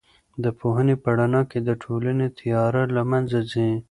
[0.43, 3.69] د پوهنې په رڼا کې د ټولنې تیاره له منځه ځي.